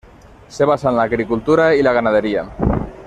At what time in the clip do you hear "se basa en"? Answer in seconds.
0.55-0.95